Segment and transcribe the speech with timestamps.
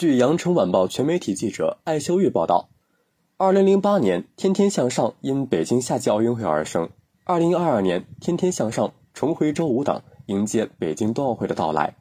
[0.00, 2.70] 据羊城晚报全媒体记者艾修玉报道，
[3.36, 6.88] 二零零八年《天天向上》因北京夏季奥运会而生，
[7.24, 11.96] 二零二二年《天天向上》重回周五档，迎接北京冬奥会的到来。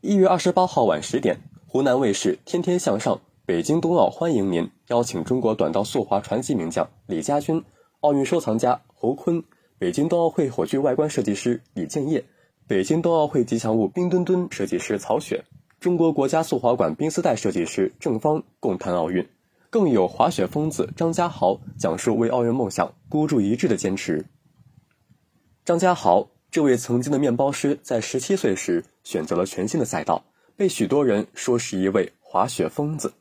[0.00, 7.62] 一月二十八号晚十点，湖南卫视《天天向上》北京冬奥欢迎您，邀请中国短道速滑传奇名将李佳军、
[8.00, 9.44] 奥运收藏家侯坤、
[9.78, 12.24] 北京冬奥会火炬外观设计师李建业、
[12.66, 15.44] 北京冬奥会吉祥物冰墩墩设计师曹雪。
[15.82, 19.28] 中国国家速滑馆冰丝带设计师郑芳共谈奥运，
[19.68, 24.24] 更有滑雪疯子张家豪讲述为奥运梦想孤注一掷的坚持。
[25.64, 30.24] 张家豪这位曾经的面包师，在十七岁时选择了全新的赛道，
[30.54, 33.12] 被许多人说是一位滑雪疯子。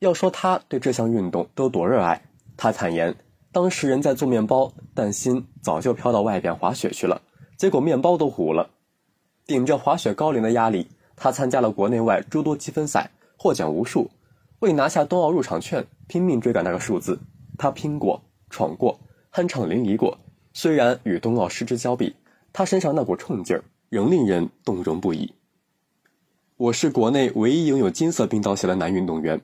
[0.00, 2.20] 要说他对这项运动都多热爱，
[2.56, 3.14] 他坦言，
[3.52, 7.22] 当时人在做面包，但心早就飘到外边滑雪去了，
[7.56, 8.70] 结果面包都糊了，
[9.46, 10.88] 顶着滑雪高龄的压力。
[11.18, 14.10] 他参加了国内外诸多积分赛，获奖无数。
[14.60, 17.18] 为拿下冬奥入场券，拼命追赶那个数字。
[17.56, 18.98] 他拼过、闯过、
[19.32, 20.18] 酣畅淋漓过。
[20.52, 22.14] 虽然与冬奥失之交臂，
[22.52, 25.32] 他身上那股冲劲儿仍令人动容不已。
[26.56, 29.40] 我是国内唯一拥有金色冰刀鞋的男运动员。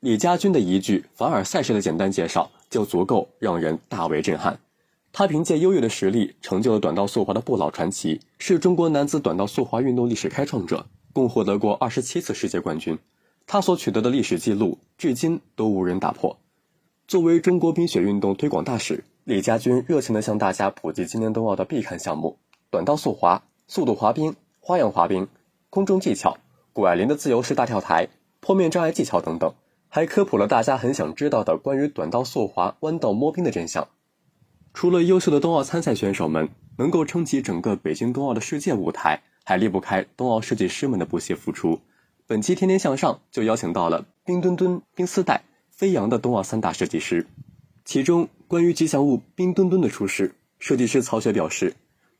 [0.00, 4.58] 李家军的一句凡尔赛式的简单介绍，就足够让人大为震撼。
[5.12, 10.86] 他凭借优越的实力，成就了短道速滑的不老传奇，是中国男子短道速滑运动历史开创者。
[11.14, 12.98] 共获得过二十七次世界冠军，
[13.46, 16.40] 他所取得的历史记录至今都无人打破。
[17.06, 22.36] 作为中国冰雪运动推广大使，李家军热情地向大家普及今年冬奥的必看项目：
[22.68, 25.28] 短道速滑、速度滑冰、花样滑冰、
[25.70, 26.36] 空中技巧、
[26.72, 28.08] 谷爱凌的自由式大跳台、
[28.40, 29.54] 坡面障碍技巧等等，
[29.88, 33.86] 还科普了大家很想知道的关于短道速滑弯道摸冰的真相。
[34.72, 36.48] 除了优秀的冬奥参赛选手们
[36.78, 39.22] 能够撑起整个北京冬奥的世界舞台。
[39.44, 41.78] 还离不开冬奥设计师们的不懈付出。
[42.26, 47.26] 本期《天天向上》就邀请到了冰墩墩、冰丝带、飞扬的冬奥三大设计师。
[47.84, 51.74] 其中，关于吉祥物冰墩墩的出世，设计师曹雪表示：“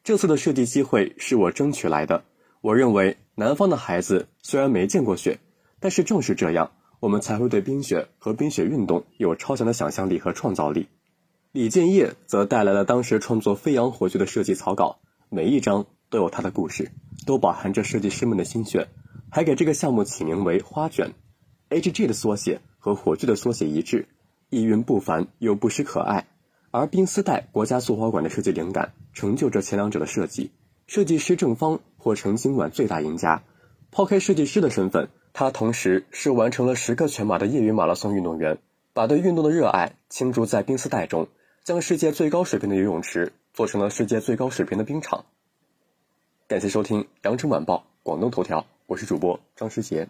[0.05, 2.23] 这次的设计机会是我争取来的。
[2.61, 5.39] 我认为，南方的孩子虽然没见过雪，
[5.81, 10.87] 但是正是这样，我们才会对冰雪和冰雪运动有超强的想象力和创造力。”
[11.53, 14.99] 李建业则带来了当时创作飞扬火炬的设计草稿，
[15.31, 16.91] 每一张都有他的故事。
[17.27, 18.89] 都饱含着设计师们的心血，
[19.31, 21.15] 还给这个项目起名为“花卷
[21.71, 24.09] ”，HG 的缩写和火炬的缩写一致，
[24.51, 26.27] 意蕴不凡又不失可爱。
[26.71, 30.51] 而冰丝带国家速滑馆的设计灵感，成就着前两者的设计。
[30.87, 33.43] 设计师郑方或成今晚最大赢家。
[33.91, 38.59] 抛开设计师的身份，他同时是完成了十个全马的业余马拉松运动员，
[38.93, 41.29] 把对运动的热爱倾注在冰丝带中，
[41.63, 45.25] 将世界最高水平的游泳池做成了世界最高水平的冰场。
[46.55, 50.07] 感谢收听《羊城晚报·广东头条》，我是主播张诗杰。